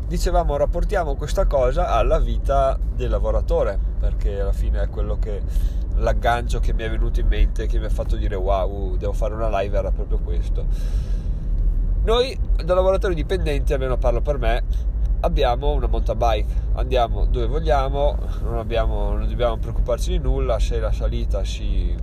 Dicevamo 0.06 0.58
rapportiamo 0.58 1.14
questa 1.14 1.46
cosa 1.46 1.88
alla 1.88 2.18
vita 2.18 2.78
del 2.94 3.08
lavoratore, 3.08 3.78
perché 3.98 4.40
alla 4.40 4.52
fine 4.52 4.82
è 4.82 4.88
quello 4.90 5.18
che 5.18 5.40
l'aggancio 5.94 6.60
che 6.60 6.74
mi 6.74 6.82
è 6.82 6.90
venuto 6.90 7.18
in 7.20 7.28
mente, 7.28 7.66
che 7.66 7.78
mi 7.78 7.86
ha 7.86 7.90
fatto 7.90 8.16
dire 8.16 8.34
wow, 8.36 8.98
devo 8.98 9.14
fare 9.14 9.32
una 9.32 9.48
live 9.60 9.78
era 9.78 9.90
proprio 9.90 10.18
questo. 10.18 10.66
Noi 12.04 12.38
da 12.62 12.74
lavoratori 12.74 13.14
dipendenti, 13.14 13.72
almeno 13.72 13.96
parlo 13.96 14.20
per 14.20 14.36
me, 14.36 14.62
abbiamo 15.20 15.72
una 15.72 15.86
mountain 15.86 16.18
bike, 16.18 16.52
andiamo 16.74 17.24
dove 17.24 17.46
vogliamo, 17.46 18.18
non, 18.42 18.58
abbiamo, 18.58 19.12
non 19.12 19.26
dobbiamo 19.26 19.56
preoccuparci 19.56 20.10
di 20.10 20.18
nulla, 20.18 20.58
se 20.58 20.78
la 20.78 20.92
salita 20.92 21.42
si, 21.42 21.96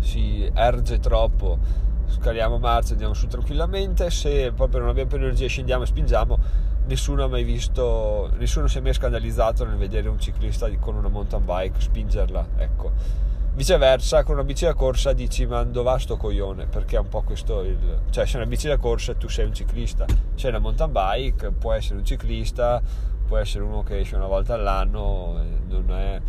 si 0.00 0.50
erge 0.54 0.98
troppo 0.98 1.86
scaliamo 2.08 2.58
marcia, 2.58 2.92
andiamo 2.92 3.14
su 3.14 3.26
tranquillamente, 3.26 4.10
se 4.10 4.52
proprio 4.52 4.80
non 4.80 4.88
abbiamo 4.88 5.08
più 5.08 5.18
energia 5.18 5.46
scendiamo 5.46 5.82
e 5.84 5.86
spingiamo, 5.86 6.38
nessuno 6.86 7.24
ha 7.24 7.28
mai 7.28 7.44
visto, 7.44 8.30
nessuno 8.38 8.66
si 8.66 8.78
è 8.78 8.80
mai 8.80 8.94
scandalizzato 8.94 9.64
nel 9.64 9.76
vedere 9.76 10.08
un 10.08 10.18
ciclista 10.18 10.68
con 10.78 10.96
una 10.96 11.08
mountain 11.08 11.44
bike 11.44 11.80
spingerla, 11.80 12.48
ecco 12.56 13.26
Viceversa, 13.58 14.22
con 14.22 14.34
una 14.34 14.44
bici 14.44 14.66
da 14.66 14.74
corsa 14.74 15.12
dici 15.12 15.44
ma 15.44 15.64
dove 15.64 15.90
va 15.90 15.98
sto 15.98 16.16
coglione? 16.16 16.66
Perché 16.66 16.94
è 16.94 17.00
un 17.00 17.08
po' 17.08 17.22
questo 17.22 17.62
il... 17.62 18.02
Cioè, 18.08 18.24
se 18.24 18.34
è 18.34 18.36
una 18.36 18.46
bici 18.46 18.68
da 18.68 18.76
corsa 18.76 19.14
tu 19.14 19.26
sei 19.26 19.46
un 19.46 19.52
ciclista, 19.52 20.04
sei 20.36 20.50
una 20.50 20.60
mountain 20.60 20.92
bike, 20.92 21.50
puoi 21.50 21.78
essere 21.78 21.98
un 21.98 22.04
ciclista, 22.04 22.80
può 23.26 23.36
essere 23.36 23.64
uno 23.64 23.82
che 23.82 23.98
esce 23.98 24.14
una 24.14 24.28
volta 24.28 24.54
all'anno, 24.54 25.42
non, 25.68 25.90
è, 25.92 26.20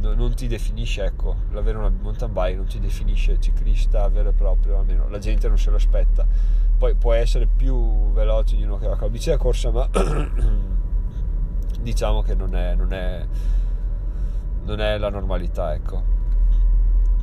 non 0.00 0.34
ti 0.34 0.46
definisce, 0.46 1.04
ecco, 1.04 1.36
l'avere 1.50 1.78
una 1.78 1.90
mountain 1.90 2.32
bike 2.32 2.56
non 2.56 2.66
ti 2.66 2.78
definisce 2.78 3.40
ciclista 3.40 4.08
vero 4.08 4.30
e 4.30 4.32
proprio, 4.32 4.78
almeno 4.78 5.08
la 5.08 5.18
gente 5.18 5.48
non 5.48 5.58
se 5.58 5.70
lo 5.70 5.76
aspetta. 5.76 6.26
Poi 6.76 6.94
può 6.94 7.12
essere 7.12 7.46
più 7.46 8.12
veloce 8.12 8.56
di 8.56 8.64
uno 8.64 8.78
che 8.78 8.86
va 8.86 8.96
con 8.96 9.06
la 9.06 9.12
bici 9.12 9.30
da 9.30 9.36
corsa, 9.36 9.70
ma 9.70 9.88
diciamo 11.80 12.22
che 12.22 12.34
non 12.34 12.54
è, 12.54 12.74
non 12.74 12.92
è, 12.92 13.26
non 14.64 14.80
è 14.80 14.98
la 14.98 15.08
normalità, 15.08 15.74
ecco 15.74 16.14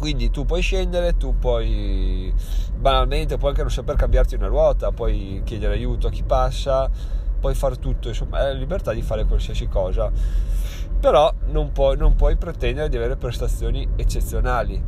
quindi 0.02 0.32
tu 0.32 0.46
puoi 0.46 0.62
scendere, 0.62 1.16
tu 1.16 1.38
puoi 1.38 2.34
banalmente 2.76 3.38
puoi 3.38 3.52
anche 3.52 3.62
non 3.62 3.70
saper 3.70 3.96
cambiarti 3.96 4.34
una 4.34 4.48
ruota, 4.48 4.92
puoi 4.92 5.44
chiedere 5.46 5.76
aiuto 5.76 6.08
a 6.08 6.10
chi 6.10 6.24
passa, 6.24 6.90
puoi 7.40 7.54
fare 7.54 7.76
tutto, 7.76 8.08
insomma, 8.08 8.40
hai 8.40 8.54
la 8.54 8.60
libertà 8.60 8.94
di 8.94 9.04
fare 9.04 9.26
qualsiasi 9.26 9.68
cosa. 9.68 10.12
Però 11.02 11.34
non 11.48 11.72
puoi, 11.72 11.98
non 11.98 12.16
puoi 12.16 12.38
pretendere 12.38 12.88
di 12.88 12.96
avere 12.96 13.16
prestazioni 13.16 13.88
eccezionali. 13.96 14.82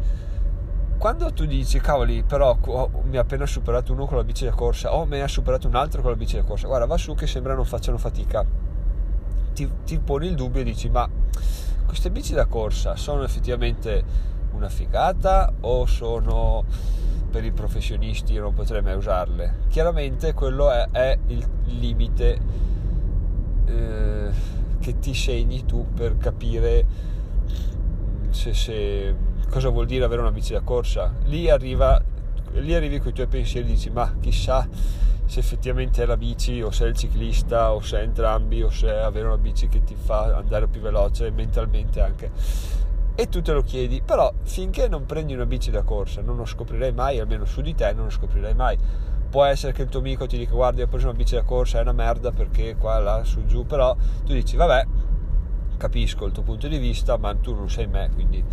Quando 0.99 1.33
tu 1.33 1.45
dici, 1.45 1.79
cavoli, 1.79 2.23
però 2.23 2.55
oh, 2.65 3.01
mi 3.03 3.17
ha 3.17 3.21
appena 3.21 3.47
superato 3.47 3.91
uno 3.91 4.05
con 4.05 4.17
la 4.17 4.23
bici 4.23 4.45
da 4.45 4.51
corsa, 4.51 4.93
o 4.93 5.01
oh, 5.01 5.05
me 5.05 5.17
ne 5.17 5.23
ha 5.23 5.27
superato 5.27 5.67
un 5.67 5.75
altro 5.75 6.01
con 6.01 6.11
la 6.11 6.15
bici 6.15 6.35
da 6.35 6.43
corsa, 6.43 6.67
guarda, 6.67 6.85
va 6.85 6.97
su 6.97 7.15
che 7.15 7.25
sembra 7.25 7.55
non 7.55 7.65
facciano 7.65 7.97
fatica. 7.97 8.45
Ti, 9.53 9.69
ti 9.85 9.99
poni 9.99 10.27
il 10.27 10.35
dubbio 10.35 10.61
e 10.61 10.63
dici, 10.63 10.87
ma 10.87 11.09
queste 11.85 12.11
bici 12.11 12.33
da 12.33 12.45
corsa 12.45 12.95
sono 12.95 13.23
effettivamente 13.23 14.03
una 14.53 14.69
figata 14.69 15.51
o 15.61 15.85
sono 15.87 16.63
per 17.31 17.43
i 17.43 17.51
professionisti 17.51 18.35
e 18.35 18.39
non 18.39 18.53
potrei 18.53 18.83
mai 18.83 18.95
usarle? 18.95 19.61
Chiaramente 19.67 20.33
quello 20.33 20.69
è, 20.69 20.87
è 20.91 21.17
il 21.27 21.43
limite 21.65 22.39
eh, 23.65 24.29
che 24.83 24.99
ti 24.99 25.13
segni 25.13 25.65
tu 25.65 25.87
per 25.95 26.17
capire 26.17 26.85
se, 28.31 28.53
se, 28.53 29.15
cosa 29.49 29.69
vuol 29.69 29.85
dire 29.85 30.03
avere 30.03 30.19
una 30.19 30.31
bici 30.31 30.51
da 30.51 30.59
corsa. 30.59 31.13
Lì, 31.23 31.49
arriva, 31.49 32.03
lì 32.55 32.75
arrivi 32.75 32.99
con 32.99 33.11
i 33.11 33.13
tuoi 33.13 33.27
pensieri 33.27 33.65
e 33.65 33.71
dici 33.71 33.89
ma 33.89 34.13
chissà 34.19 34.67
se 35.25 35.39
effettivamente 35.39 36.03
è 36.03 36.05
la 36.05 36.17
bici 36.17 36.61
o 36.61 36.69
se 36.69 36.83
è 36.83 36.89
il 36.89 36.97
ciclista 36.97 37.73
o 37.73 37.79
se 37.79 37.99
è 37.99 38.03
entrambi 38.03 38.61
o 38.61 38.69
se 38.69 38.87
è 38.87 38.99
avere 38.99 39.27
una 39.27 39.37
bici 39.37 39.69
che 39.69 39.85
ti 39.85 39.95
fa 39.95 40.35
andare 40.35 40.67
più 40.67 40.81
veloce 40.81 41.31
mentalmente 41.31 42.01
anche 42.01 42.31
e 43.15 43.29
tu 43.29 43.41
te 43.41 43.53
lo 43.53 43.61
chiedi, 43.61 44.01
però 44.03 44.33
finché 44.41 44.87
non 44.87 45.05
prendi 45.05 45.33
una 45.33 45.45
bici 45.45 45.71
da 45.71 45.83
corsa 45.83 46.21
non 46.21 46.35
lo 46.35 46.45
scoprirai 46.45 46.91
mai, 46.91 47.19
almeno 47.19 47.45
su 47.45 47.61
di 47.61 47.73
te 47.73 47.93
non 47.93 48.05
lo 48.05 48.09
scoprirai 48.09 48.53
mai. 48.53 48.77
Può 49.33 49.45
essere 49.45 49.73
che 49.73 49.81
il 49.81 49.89
tuo 49.89 49.99
amico 49.99 50.27
ti 50.27 50.37
dica 50.37 50.53
guarda 50.53 50.83
ho 50.83 50.85
preso 50.85 51.07
una 51.07 51.17
bici 51.17 51.33
da 51.33 51.41
corsa, 51.41 51.79
è 51.79 51.81
una 51.81 51.91
merda 51.91 52.29
perché 52.29 52.75
qua, 52.75 52.99
là, 52.99 53.23
su, 53.23 53.43
giù, 53.47 53.65
però 53.65 53.95
tu 54.23 54.31
dici 54.31 54.55
vabbè, 54.55 54.85
capisco 55.75 56.27
il 56.27 56.31
tuo 56.31 56.43
punto 56.43 56.67
di 56.67 56.77
vista, 56.77 57.17
ma 57.17 57.33
tu 57.33 57.55
non 57.55 57.67
sei 57.67 57.87
me, 57.87 58.11
quindi 58.13 58.43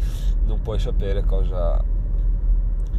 non 0.46 0.62
puoi 0.62 0.78
sapere 0.78 1.22
cosa, 1.22 1.84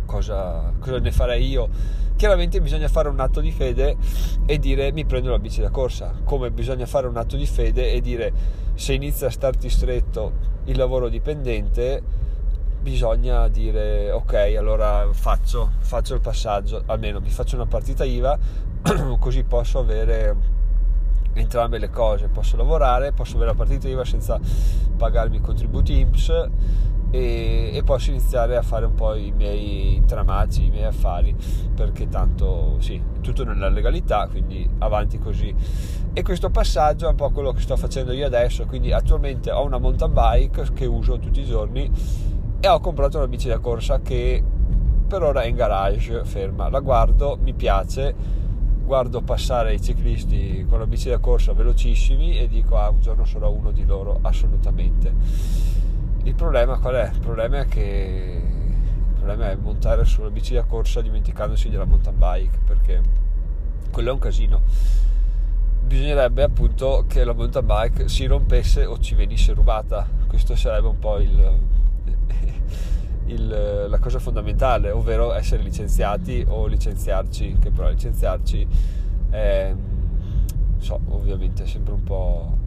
cosa, 0.05 0.71
cosa 0.77 0.99
ne 0.99 1.11
farei 1.11 1.47
io. 1.47 1.69
Chiaramente 2.15 2.61
bisogna 2.61 2.87
fare 2.87 3.09
un 3.09 3.19
atto 3.19 3.41
di 3.41 3.49
fede 3.49 3.97
e 4.45 4.59
dire 4.59 4.91
mi 4.91 5.03
prendo 5.05 5.31
la 5.31 5.39
bici 5.39 5.59
da 5.59 5.71
corsa, 5.71 6.13
come 6.23 6.51
bisogna 6.51 6.85
fare 6.85 7.07
un 7.07 7.17
atto 7.17 7.35
di 7.35 7.47
fede 7.47 7.93
e 7.93 7.99
dire 7.99 8.31
se 8.75 8.93
inizia 8.93 9.25
a 9.25 9.31
starti 9.31 9.71
stretto 9.71 10.33
il 10.65 10.77
lavoro 10.77 11.09
dipendente 11.09 12.03
bisogna 12.81 13.47
dire 13.47 14.11
ok 14.11 14.33
allora 14.57 15.07
faccio, 15.11 15.71
faccio 15.79 16.15
il 16.15 16.19
passaggio 16.19 16.81
almeno 16.87 17.19
mi 17.19 17.29
faccio 17.29 17.55
una 17.55 17.67
partita 17.67 18.03
IVA 18.03 18.37
così 19.19 19.43
posso 19.43 19.79
avere 19.79 20.59
entrambe 21.33 21.77
le 21.77 21.89
cose 21.89 22.27
posso 22.27 22.57
lavorare 22.57 23.11
posso 23.11 23.35
avere 23.35 23.51
la 23.51 23.57
partita 23.57 23.87
IVA 23.87 24.03
senza 24.03 24.39
pagarmi 24.97 25.37
i 25.37 25.41
contributi 25.41 25.99
INPS 25.99 26.49
e, 27.11 27.71
e, 27.73 27.83
posso 27.83 28.09
iniziare 28.09 28.55
a 28.55 28.61
fare 28.61 28.85
un 28.85 28.95
po' 28.95 29.13
i 29.15 29.31
miei 29.35 30.01
tramaggi, 30.07 30.67
i 30.67 30.69
miei 30.69 30.85
affari, 30.85 31.35
perché 31.75 32.07
tanto 32.07 32.77
sì, 32.79 33.01
tutto 33.19 33.43
nella 33.43 33.67
legalità, 33.67 34.27
quindi 34.27 34.67
avanti 34.79 35.19
così. 35.19 35.53
E 36.13 36.23
questo 36.23 36.49
passaggio 36.49 37.07
è 37.07 37.09
un 37.09 37.15
po' 37.15 37.29
quello 37.31 37.51
che 37.51 37.59
sto 37.59 37.75
facendo 37.75 38.13
io 38.13 38.25
adesso, 38.25 38.65
quindi 38.65 38.93
attualmente 38.93 39.51
ho 39.51 39.65
una 39.65 39.77
mountain 39.77 40.13
bike 40.13 40.71
che 40.73 40.85
uso 40.85 41.19
tutti 41.19 41.41
i 41.41 41.45
giorni 41.45 41.91
e 42.61 42.67
ho 42.67 42.79
comprato 42.79 43.17
una 43.17 43.27
bici 43.27 43.47
da 43.49 43.59
corsa 43.59 43.99
che 43.99 44.41
per 45.07 45.23
ora 45.23 45.41
è 45.41 45.47
in 45.47 45.55
garage, 45.55 46.23
ferma, 46.23 46.69
la 46.69 46.79
guardo, 46.79 47.37
mi 47.41 47.53
piace, 47.53 48.15
guardo 48.85 49.21
passare 49.21 49.73
i 49.73 49.81
ciclisti 49.81 50.65
con 50.69 50.79
la 50.79 50.87
bici 50.87 51.09
da 51.09 51.17
corsa 51.17 51.51
velocissimi 51.51 52.37
e 52.39 52.47
dico 52.47 52.77
ah 52.77 52.89
un 52.89 53.01
giorno 53.01 53.25
sarò 53.25 53.49
uno 53.49 53.71
di 53.71 53.85
loro 53.85 54.19
assolutamente 54.21 55.61
il 56.23 56.35
problema 56.35 56.77
qual 56.77 56.95
è? 56.95 57.09
Il 57.11 57.19
problema 57.19 57.59
è 57.59 57.65
che 57.65 58.41
il 58.41 59.13
problema 59.15 59.49
è 59.49 59.55
montare 59.55 60.05
sulla 60.05 60.29
bici 60.29 60.53
da 60.53 60.63
corsa 60.63 61.01
dimenticandosi 61.01 61.69
della 61.69 61.85
mountain 61.85 62.17
bike 62.17 62.59
perché 62.63 63.01
quello 63.91 64.09
è 64.09 64.13
un 64.13 64.19
casino. 64.19 64.61
Bisognerebbe 65.81 66.43
appunto 66.43 67.05
che 67.07 67.23
la 67.23 67.33
mountain 67.33 67.65
bike 67.65 68.07
si 68.07 68.25
rompesse 68.25 68.85
o 68.85 68.99
ci 68.99 69.15
venisse 69.15 69.53
rubata. 69.53 70.07
Questo 70.27 70.55
sarebbe 70.55 70.87
un 70.87 70.99
po' 70.99 71.17
il, 71.19 71.59
il, 73.31 73.87
la 73.89 73.99
cosa 73.99 74.19
fondamentale, 74.19 74.91
ovvero 74.91 75.33
essere 75.33 75.63
licenziati 75.63 76.45
o 76.47 76.67
licenziarci, 76.67 77.57
che 77.59 77.71
però 77.71 77.89
licenziarci 77.89 78.67
è, 79.29 79.73
so, 80.77 80.99
ovviamente 81.09 81.63
è 81.63 81.67
sempre 81.67 81.93
un 81.93 82.03
po' 82.03 82.59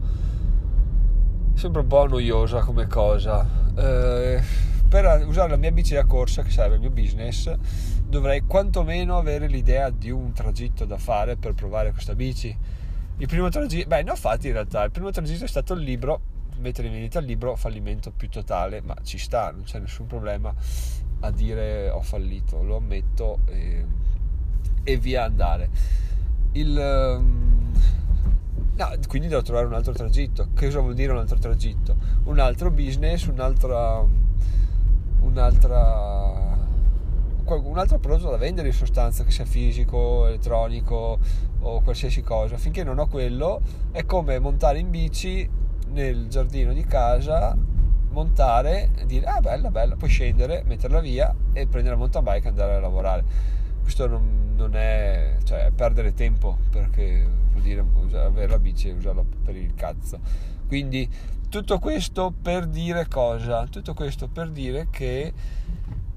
sempre 1.55 1.81
un 1.81 1.87
po' 1.87 2.05
noiosa 2.07 2.59
come 2.59 2.85
cosa. 2.87 3.47
Eh, 3.75 4.41
per 4.87 5.25
usare 5.27 5.49
la 5.49 5.57
mia 5.57 5.71
bici 5.71 5.93
da 5.93 6.05
corsa, 6.05 6.43
che 6.43 6.51
sarebbe 6.51 6.75
il 6.75 6.81
mio 6.81 6.89
business, 6.91 7.53
dovrei 8.07 8.41
quantomeno 8.41 9.17
avere 9.17 9.47
l'idea 9.47 9.89
di 9.89 10.11
un 10.11 10.31
tragitto 10.33 10.85
da 10.85 10.97
fare 10.97 11.37
per 11.37 11.53
provare 11.53 11.91
questa 11.91 12.13
bici. 12.13 12.55
Il 13.17 13.27
primo 13.27 13.49
tragitto, 13.49 13.87
beh, 13.87 14.03
ne 14.03 14.11
ho 14.11 14.15
fatti 14.15 14.47
in 14.47 14.53
realtà. 14.53 14.83
Il 14.83 14.91
primo 14.91 15.09
tragitto 15.11 15.45
è 15.45 15.47
stato 15.47 15.73
il 15.73 15.81
libro, 15.81 16.21
mettere 16.59 16.87
in 16.87 16.93
vendita 16.93 17.19
il 17.19 17.25
libro, 17.25 17.55
fallimento 17.55 18.11
più 18.11 18.29
totale, 18.29 18.81
ma 18.81 18.95
ci 19.03 19.17
sta, 19.17 19.51
non 19.51 19.63
c'è 19.63 19.79
nessun 19.79 20.07
problema 20.07 20.53
a 21.21 21.31
dire 21.31 21.89
ho 21.89 22.01
fallito, 22.01 22.61
lo 22.63 22.77
ammetto 22.77 23.39
e, 23.45 23.85
e 24.83 24.97
via 24.97 25.23
andare. 25.23 25.69
Il. 26.53 26.77
Um, 26.77 27.53
No, 28.77 28.89
quindi 29.07 29.29
devo 29.29 29.41
trovare 29.41 29.67
un 29.67 29.73
altro 29.73 29.93
tragitto. 29.93 30.49
Che 30.53 30.65
cosa 30.65 30.81
vuol 30.81 30.95
dire 30.95 31.13
un 31.13 31.19
altro 31.19 31.37
tragitto? 31.37 31.95
Un 32.25 32.39
altro 32.39 32.71
business, 32.71 33.25
un'altra, 33.27 34.05
un'altra, 35.21 36.57
un 37.45 37.77
altro 37.77 37.99
prodotto 37.99 38.31
da 38.31 38.35
vendere 38.35 38.67
in 38.67 38.73
sostanza, 38.73 39.23
che 39.23 39.31
sia 39.31 39.45
fisico, 39.45 40.27
elettronico 40.27 41.19
o 41.61 41.81
qualsiasi 41.83 42.21
cosa. 42.21 42.57
Finché 42.57 42.83
non 42.83 42.99
ho 42.99 43.07
quello, 43.07 43.61
è 43.91 44.03
come 44.03 44.39
montare 44.39 44.79
in 44.79 44.89
bici 44.89 45.49
nel 45.95 46.27
giardino 46.27 46.73
di 46.73 46.83
casa, 46.83 47.57
montare 48.09 48.91
dire 49.05 49.25
ah 49.25 49.39
bella 49.39 49.71
bella, 49.71 49.95
poi 49.95 50.09
scendere, 50.09 50.63
metterla 50.65 50.99
via 50.99 51.33
e 51.53 51.67
prendere 51.67 51.95
la 51.95 52.01
mountain 52.01 52.23
bike 52.23 52.45
e 52.45 52.49
andare 52.49 52.75
a 52.75 52.79
lavorare. 52.79 53.23
Questo 53.81 54.07
non, 54.07 54.53
non 54.55 54.75
è, 54.75 55.37
cioè, 55.43 55.71
perdere 55.73 56.13
tempo 56.13 56.57
perché 56.69 57.25
vuol 57.51 57.63
dire 57.63 57.83
avere 58.13 58.47
la 58.47 58.59
bici 58.59 58.89
e 58.89 58.93
usarla 58.93 59.23
per 59.43 59.55
il 59.55 59.73
cazzo. 59.73 60.19
Quindi 60.67 61.09
tutto 61.49 61.79
questo 61.79 62.33
per 62.41 62.67
dire 62.67 63.07
cosa? 63.07 63.65
Tutto 63.67 63.93
questo 63.93 64.27
per 64.27 64.49
dire 64.49 64.87
che 64.91 65.31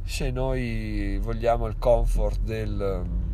se 0.03 0.31
noi 0.31 1.19
vogliamo 1.23 1.67
il 1.67 1.77
comfort 1.79 2.41
del 2.41 3.27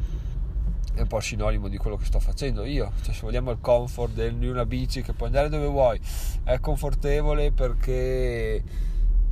è 0.95 1.01
un 1.01 1.07
po' 1.07 1.21
sinonimo 1.21 1.69
di 1.69 1.77
quello 1.77 1.97
che 1.97 2.05
sto 2.05 2.21
facendo 2.21 2.65
io 2.65 2.93
cioè 3.03 3.15
se 3.15 3.21
vogliamo 3.23 3.51
il 3.51 3.59
comfort 3.61 4.15
di 4.15 4.49
una 4.49 4.65
bici 4.65 5.03
che 5.03 5.13
puoi 5.13 5.29
andare 5.29 5.49
dove 5.49 5.67
vuoi 5.67 6.01
è 6.45 6.59
confortevole 6.61 7.53
perché 7.53 8.63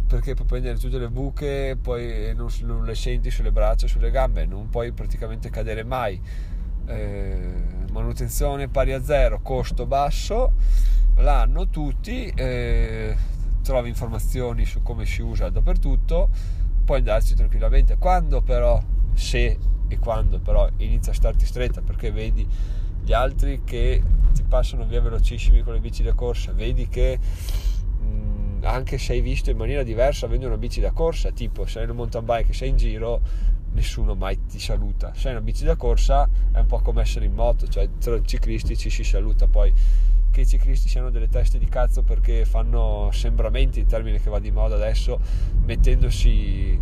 perché 0.06 0.34
puoi 0.34 0.46
prendere 0.46 0.78
tutte 0.78 0.98
le 0.98 1.08
buche 1.08 1.78
poi 1.80 2.34
non, 2.34 2.48
non 2.62 2.84
le 2.84 2.94
senti 2.94 3.30
sulle 3.30 3.52
braccia 3.52 3.86
sulle 3.86 4.10
gambe 4.10 4.44
non 4.44 4.68
puoi 4.68 4.92
praticamente 4.92 5.48
cadere 5.48 5.84
mai 5.84 6.20
eh, 6.86 7.52
manutenzione 7.90 8.68
pari 8.68 8.92
a 8.92 9.02
zero, 9.02 9.40
costo 9.40 9.86
basso, 9.86 10.52
l'hanno 11.16 11.68
tutti, 11.68 12.32
eh, 12.34 13.16
trovi 13.62 13.88
informazioni 13.88 14.64
su 14.64 14.82
come 14.82 15.04
si 15.06 15.22
usa 15.22 15.48
dappertutto, 15.50 16.28
puoi 16.84 16.98
andarci 16.98 17.34
tranquillamente. 17.34 17.96
Quando 17.98 18.42
però, 18.42 18.82
se 19.14 19.58
e 19.88 19.98
quando 19.98 20.38
però 20.38 20.68
inizia 20.78 21.12
a 21.12 21.14
starti 21.14 21.44
stretta 21.44 21.82
perché 21.82 22.10
vedi 22.10 22.46
gli 23.04 23.12
altri 23.12 23.62
che 23.64 24.02
ti 24.32 24.42
passano 24.42 24.86
via 24.86 25.00
velocissimi 25.00 25.62
con 25.62 25.74
le 25.74 25.80
bici 25.80 26.02
da 26.02 26.14
corsa, 26.14 26.52
vedi 26.52 26.88
che 26.88 27.18
mh, 27.18 28.64
anche 28.64 28.96
se 28.96 29.12
hai 29.12 29.20
visto 29.20 29.50
in 29.50 29.56
maniera 29.56 29.82
diversa 29.82 30.26
avendo 30.26 30.46
una 30.46 30.56
bici 30.56 30.80
da 30.80 30.92
corsa, 30.92 31.30
tipo 31.30 31.66
sei 31.66 31.84
in 31.84 31.90
un 31.90 31.96
mountain 31.96 32.24
bike 32.24 32.52
sei 32.52 32.70
in 32.70 32.76
giro, 32.76 33.20
nessuno 33.72 34.14
mai 34.14 34.46
ti 34.46 34.58
saluta. 34.58 35.12
Se 35.14 35.28
hai 35.28 35.34
una 35.34 35.42
bici 35.42 35.64
da 35.64 35.76
corsa 35.76 36.28
è 36.52 36.58
un 36.58 36.66
po' 36.66 36.78
come 36.78 37.02
essere 37.02 37.26
in 37.26 37.34
moto, 37.34 37.66
cioè 37.68 37.88
tra 37.98 38.20
ciclisti 38.22 38.76
ci 38.76 38.88
si 38.88 39.04
saluta, 39.04 39.46
poi 39.46 39.72
che 40.30 40.40
i 40.40 40.46
ciclisti 40.46 40.88
siano 40.88 41.10
delle 41.10 41.28
teste 41.28 41.58
di 41.58 41.66
cazzo 41.66 42.02
perché 42.02 42.46
fanno 42.46 43.10
sembramenti, 43.12 43.80
il 43.80 43.86
termine 43.86 44.18
che 44.18 44.30
va 44.30 44.38
di 44.38 44.50
moda 44.50 44.76
adesso, 44.76 45.20
mettendosi 45.64 46.80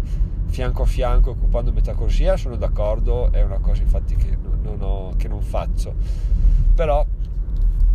fianco 0.50 0.83
a 0.83 0.87
fianco, 0.87 1.30
occupando 1.30 1.73
metà 1.73 1.95
corsia, 1.95 2.37
sono 2.37 2.57
d'accordo, 2.57 3.33
è 3.33 3.42
una 3.42 3.59
cosa 3.59 3.83
infatti 3.83 4.14
che 4.16 4.37
non, 4.62 4.80
ho, 4.80 5.14
che 5.16 5.28
non 5.28 5.40
faccio. 5.40 5.95
Però, 6.75 7.04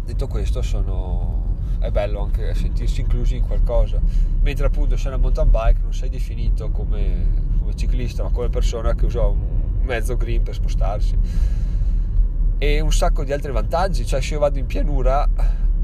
detto 0.03 0.27
questo, 0.27 0.61
sono 0.61 1.43
è 1.85 1.91
bello 1.91 2.21
anche 2.21 2.53
sentirsi 2.55 3.01
inclusi 3.01 3.35
in 3.35 3.45
qualcosa. 3.45 3.99
Mentre 4.41 4.65
appunto 4.65 4.97
se 4.97 5.07
una 5.07 5.17
mountain 5.17 5.49
bike 5.49 5.79
non 5.81 5.93
sei 5.93 6.09
definito 6.09 6.69
come, 6.71 7.27
come 7.59 7.75
ciclista, 7.75 8.23
ma 8.23 8.29
come 8.29 8.49
persona 8.49 8.93
che 8.95 9.05
usa 9.05 9.25
un 9.25 9.81
mezzo 9.81 10.17
green 10.17 10.41
per 10.41 10.55
spostarsi. 10.55 11.17
E 12.57 12.79
un 12.79 12.91
sacco 12.91 13.23
di 13.23 13.31
altri 13.31 13.51
vantaggi, 13.51 14.05
cioè 14.05 14.21
se 14.21 14.33
io 14.33 14.39
vado 14.39 14.57
in 14.57 14.65
pianura, 14.65 15.27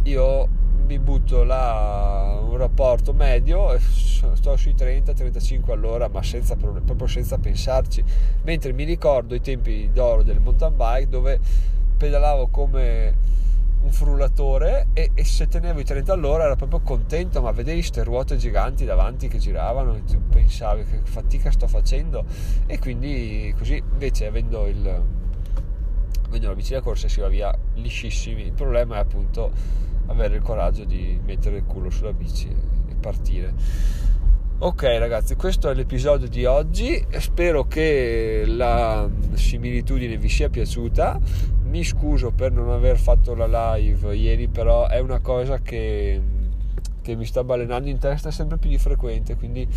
io 0.04 0.48
mi 0.86 1.00
butto 1.00 1.44
là 1.44 2.40
rapporto 2.62 3.14
medio 3.14 3.74
e 3.74 3.80
sto 3.80 4.56
sui 4.56 4.74
30-35 4.74 5.72
all'ora 5.72 6.08
ma 6.08 6.22
senza, 6.24 6.56
proprio 6.56 7.08
senza 7.08 7.38
pensarci 7.38 8.04
mentre 8.44 8.72
mi 8.74 8.84
ricordo 8.84 9.36
i 9.36 9.42
tempi 9.42 9.90
d'oro 9.92 10.24
delle 10.24 10.40
mountain 10.40 10.76
bike 10.76 11.10
dove 11.10 11.40
pedalavo 11.98 12.48
come 12.48 13.30
un 13.84 13.92
frullatore 13.92 14.88
e, 14.94 15.12
e, 15.14 15.26
se 15.26 15.48
tenevo 15.48 15.80
i 15.80 15.84
30 15.84 16.14
all'ora 16.14 16.44
ero 16.46 16.56
proprio 16.56 16.82
contento, 16.82 17.42
ma 17.42 17.52
vedevi 17.52 17.80
queste 17.80 18.04
ruote 18.04 18.38
giganti 18.38 18.86
davanti 18.86 19.28
che 19.28 19.40
giravano 19.40 19.96
e 19.96 20.04
tu 20.04 20.22
pensavi 20.30 20.84
che 20.84 21.00
fatica 21.04 21.52
sto 21.52 21.68
facendo 21.68 22.24
e 22.68 22.78
quindi 22.80 23.54
così 23.58 23.82
invece 23.92 24.28
avendo 24.28 24.68
il 24.68 25.04
avendo 26.28 26.48
la 26.48 26.56
bici 26.56 26.74
da 26.74 26.82
corsa 26.82 27.08
si 27.08 27.20
va 27.20 27.28
via 27.28 27.54
liscissimi. 27.76 28.44
Il 28.44 28.54
problema 28.54 28.96
è 28.96 29.00
appunto 29.00 29.52
avere 30.12 30.36
il 30.36 30.42
coraggio 30.42 30.84
di 30.84 31.20
mettere 31.26 31.58
il 31.58 31.64
culo 31.66 31.90
sulla 31.90 32.14
bici 32.14 32.48
e 32.48 32.96
partire. 32.96 33.54
Ok 34.60 34.84
ragazzi, 34.84 35.36
questo 35.36 35.72
è 35.72 35.74
l'episodio 35.74 36.28
di 36.28 36.46
oggi, 36.46 37.04
spero 37.18 37.66
che 37.66 38.44
la 38.46 39.10
similitudine 39.34 40.18
vi 40.18 40.30
sia 40.30 40.50
piaciuta, 40.50 41.20
mi 41.64 41.84
scuso 41.84 42.30
per 42.30 42.52
non 42.52 42.70
aver 42.70 43.00
fatto 43.00 43.34
la 43.34 43.76
live 43.76 44.16
ieri, 44.16 44.48
però 44.48 44.88
è 44.88 45.00
una 45.00 45.20
cosa 45.20 45.58
che, 45.58 46.22
che 47.02 47.16
mi 47.16 47.26
sta 47.26 47.44
balenando 47.44 47.90
in 47.90 47.98
testa 47.98 48.30
sempre 48.30 48.58
più 48.58 48.70
di 48.70 48.78
frequente, 48.78 49.36
quindi 49.36 49.68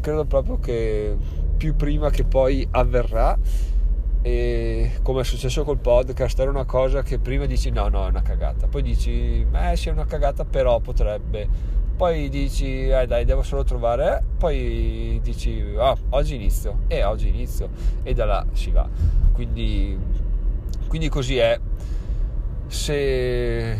credo 0.00 0.24
proprio 0.24 0.58
che 0.60 1.14
più 1.56 1.76
prima 1.76 2.08
che 2.08 2.24
poi 2.24 2.66
avverrà 2.70 3.36
e 4.26 4.90
come 5.02 5.20
è 5.20 5.24
successo 5.24 5.62
col 5.62 5.78
podcast 5.78 6.36
era 6.40 6.50
una 6.50 6.64
cosa 6.64 7.04
che 7.04 7.20
prima 7.20 7.46
dici 7.46 7.70
no 7.70 7.86
no 7.86 8.06
è 8.06 8.08
una 8.08 8.22
cagata. 8.22 8.66
Poi 8.66 8.82
dici 8.82 9.46
eh 9.52 9.76
sì 9.76 9.88
è 9.88 9.92
una 9.92 10.04
cagata 10.04 10.44
però 10.44 10.80
potrebbe. 10.80 11.48
Poi 11.96 12.28
dici 12.28 12.88
eh 12.88 13.06
dai 13.06 13.24
devo 13.24 13.44
solo 13.44 13.62
trovare. 13.62 14.24
Poi 14.36 15.20
dici 15.22 15.62
ah, 15.78 15.96
oggi 16.10 16.34
inizio. 16.34 16.78
E 16.88 17.04
oggi 17.04 17.28
inizio. 17.28 17.68
E 18.02 18.14
da 18.14 18.24
là 18.24 18.44
si 18.52 18.72
va. 18.72 18.88
Quindi, 19.32 19.96
quindi 20.88 21.08
così 21.08 21.36
è. 21.36 21.60
Se 22.66 23.78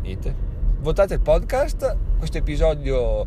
niente. 0.00 0.34
Votate 0.78 1.14
il 1.14 1.20
podcast 1.20 1.96
questo 2.18 2.38
episodio 2.38 3.26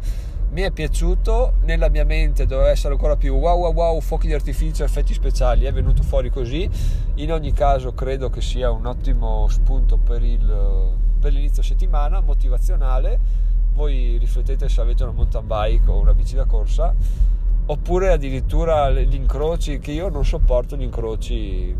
mi 0.53 0.61
è 0.61 0.69
piaciuto 0.69 1.53
nella 1.63 1.89
mia 1.89 2.05
mente 2.05 2.45
doveva 2.45 2.69
essere 2.69 2.93
ancora 2.93 3.15
più 3.15 3.33
wow 3.33 3.57
wow 3.59 3.73
wow 3.73 3.99
fuochi 3.99 4.27
di 4.27 4.35
artificio 4.35 4.83
effetti 4.83 5.11
speciali 5.11 5.65
è 5.65 5.73
venuto 5.73 6.03
fuori 6.03 6.29
così. 6.29 6.69
In 7.15 7.31
ogni 7.31 7.51
caso 7.53 7.93
credo 7.93 8.29
che 8.29 8.39
sia 8.39 8.69
un 8.69 8.85
ottimo 8.85 9.47
spunto 9.49 9.97
per, 9.97 10.23
il, 10.23 10.93
per 11.19 11.33
l'inizio 11.33 11.63
settimana 11.63 12.21
motivazionale. 12.21 13.19
Voi 13.73 14.17
riflettete 14.19 14.69
se 14.69 14.79
avete 14.79 15.01
una 15.01 15.13
mountain 15.13 15.47
bike 15.47 15.89
o 15.89 15.97
una 15.97 16.13
bici 16.13 16.35
da 16.35 16.45
corsa 16.45 16.93
oppure 17.65 18.11
addirittura 18.11 18.91
gli 18.91 19.15
incroci 19.15 19.79
che 19.79 19.91
io 19.91 20.09
non 20.09 20.23
sopporto 20.23 20.75
gli 20.75 20.83
incroci 20.83 21.75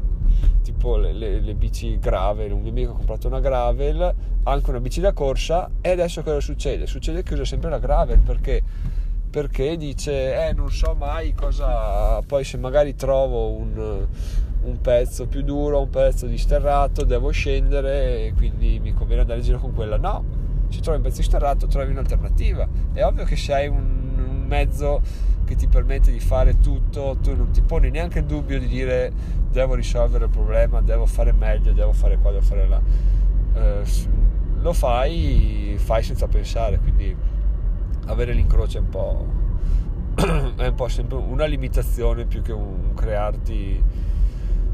tipo 0.64 0.96
le, 0.96 1.14
le, 1.14 1.42
le, 1.42 1.54
bici 1.54 2.00
gravel 2.00 2.54
un 2.54 2.62
mio 2.62 2.72
amico 2.72 2.92
ha 2.92 2.96
comprato 2.96 3.28
una 3.28 3.42
gravel 3.42 4.13
anche 4.44 4.70
una 4.70 4.80
bici 4.80 5.00
da 5.00 5.14
corsa 5.14 5.70
e 5.82 5.92
adesso 5.92 6.22
cosa 6.24 6.40
succede? 6.40 6.86
succede 6.86 7.24
che 7.24 7.34
usa 7.34 7.46
sempre 7.46 7.70
la 7.70 7.80
gravel 7.80 8.20
perché 8.20 8.62
perché 9.30 9.78
dice 9.78 10.48
eh 10.48 10.54
non 10.54 10.72
so 10.72 10.96
mai 10.98 11.34
cosa 11.34 12.22
poi 12.22 12.44
se 12.44 12.58
magari 12.58 12.96
trovo 12.96 13.50
un, 13.50 14.06
un 14.64 14.82
pezzo 14.82 15.26
più 15.26 15.42
duro 15.42 15.82
un 15.82 15.90
pezzo 15.90 16.28
di 16.28 16.38
sterrato 16.38 17.04
devo 17.04 17.32
scendere 17.32 18.28
e 18.28 18.34
quindi 18.34 18.80
mi 18.80 18.94
conviene 18.94 19.22
andare 19.22 19.40
in 19.40 19.46
giro 19.46 19.60
con 19.60 19.74
quella. 19.74 19.98
No 19.98 20.42
se 20.70 20.80
trovi 20.80 20.98
un 20.98 21.04
pezzo 21.04 21.22
sterrato 21.22 21.68
trovi 21.68 21.92
un'alternativa. 21.92 22.68
È 22.94 23.04
ovvio 23.04 23.26
che 23.26 23.36
se 23.36 23.54
hai 23.54 23.68
un, 23.68 23.78
un 24.18 24.46
mezzo 24.48 25.02
che 25.46 25.56
ti 25.56 25.68
permette 25.68 26.12
di 26.12 26.20
fare 26.20 26.60
tutto 26.60 27.18
tu 27.22 27.36
non 27.36 27.52
ti 27.52 27.62
poni 27.62 27.90
neanche 27.90 28.20
il 28.20 28.26
dubbio 28.26 28.60
di 28.60 28.68
dire 28.68 29.12
devo 29.52 29.76
risolvere 29.76 30.26
il 30.26 30.32
problema 30.32 30.82
devo 30.82 31.06
fare 31.06 31.32
meglio 31.32 31.74
devo 31.74 31.92
fare 31.92 32.18
qua 32.18 32.32
devo 32.32 32.44
fare 32.44 32.68
là. 32.68 32.82
Eh, 33.56 33.84
lo 34.64 34.74
fai 34.74 35.76
fai 35.78 36.02
senza 36.02 36.28
pensare 36.28 36.80
quindi 36.80 37.16
avere 38.08 38.32
l'incrocio 38.34 38.78
è 38.78 38.82
un 38.82 38.90
po' 38.90 39.26
è 40.56 40.68
un 40.68 40.76
po' 40.76 40.88
sempre 40.88 41.18
una 41.18 41.46
limitazione 41.46 42.26
più 42.26 42.42
che 42.42 42.54
un 42.54 42.94
crearti 42.96 43.84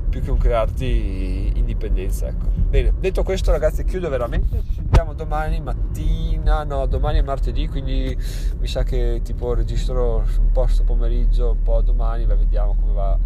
più 0.09 0.21
che 0.21 0.31
un 0.31 0.37
crearti 0.37 1.53
indipendenza 1.55 2.27
ecco. 2.27 2.45
bene 2.55 2.93
detto 2.99 3.23
questo 3.23 3.51
ragazzi 3.51 3.83
chiudo 3.83 4.09
veramente 4.09 4.61
ci 4.63 4.73
sentiamo 4.73 5.13
domani 5.13 5.59
mattina 5.59 6.63
no 6.63 6.85
domani 6.85 7.17
è 7.17 7.21
martedì 7.23 7.67
quindi 7.67 8.15
mi 8.59 8.67
sa 8.67 8.83
che 8.83 9.21
tipo 9.23 9.55
registro 9.55 10.23
un 10.39 10.51
po' 10.51 10.67
sto 10.67 10.83
pomeriggio 10.83 11.51
un 11.51 11.63
po' 11.63 11.81
domani 11.81 12.27
ma 12.27 12.35
vediamo 12.35 12.75
come 12.75 12.93
va 12.93 13.17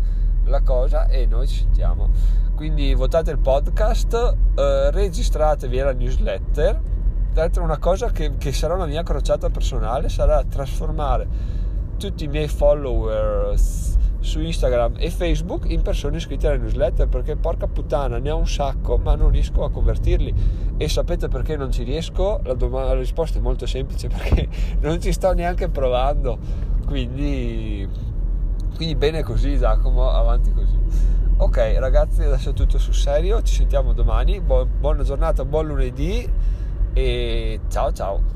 la 0.45 0.61
cosa 0.61 1.07
e 1.07 1.25
noi 1.25 1.47
ci 1.47 1.59
sentiamo. 1.59 2.09
Quindi 2.55 2.93
votate 2.93 3.31
il 3.31 3.39
podcast 3.39 4.35
eh, 4.55 4.91
registratevi 4.91 5.79
alla 5.79 5.93
newsletter. 5.93 6.81
Tra 7.33 7.41
l'altro 7.41 7.63
una 7.63 7.79
cosa 7.79 8.11
che, 8.11 8.37
che 8.37 8.51
sarà 8.51 8.75
una 8.75 8.85
mia 8.85 9.03
crociata 9.03 9.49
personale 9.49 10.07
sarà 10.09 10.43
trasformare 10.43 11.27
tutti 11.97 12.25
i 12.25 12.27
miei 12.27 12.47
followers 12.47 13.97
su 14.19 14.39
Instagram 14.39 14.95
e 14.97 15.09
Facebook 15.09 15.69
in 15.69 15.81
persone 15.81 16.17
iscritte 16.17 16.47
alla 16.47 16.57
newsletter 16.57 17.07
perché 17.07 17.35
porca 17.35 17.67
puttana 17.67 18.19
ne 18.19 18.31
ho 18.31 18.37
un 18.37 18.47
sacco 18.47 18.97
ma 18.97 19.15
non 19.15 19.31
riesco 19.31 19.63
a 19.63 19.69
convertirli. 19.69 20.33
E 20.77 20.89
sapete 20.89 21.27
perché 21.27 21.57
non 21.57 21.71
ci 21.71 21.83
riesco? 21.83 22.39
La, 22.43 22.53
dom- 22.53 22.73
la 22.73 22.93
risposta 22.93 23.39
è 23.39 23.41
molto 23.41 23.65
semplice 23.65 24.07
perché 24.13 24.47
non 24.79 25.01
ci 25.01 25.11
sto 25.11 25.33
neanche 25.33 25.69
provando. 25.69 26.37
Quindi, 26.85 27.87
quindi 28.75 28.95
bene 28.95 29.23
così 29.23 29.57
Giacomo 29.57 30.09
avanti 30.09 30.51
così. 30.53 30.77
Ok 31.37 31.75
ragazzi 31.77 32.23
adesso 32.23 32.51
è 32.51 32.53
tutto 32.53 32.77
sul 32.77 32.93
serio 32.93 33.41
ci 33.41 33.55
sentiamo 33.55 33.93
domani. 33.93 34.39
Bu- 34.39 34.65
buona 34.65 35.03
giornata 35.03 35.45
buon 35.45 35.67
lunedì 35.67 36.29
e 36.93 37.59
ciao 37.69 37.91
ciao 37.91 38.32